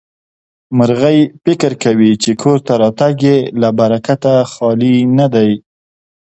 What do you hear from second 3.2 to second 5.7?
يې له برکته خالي نه دی.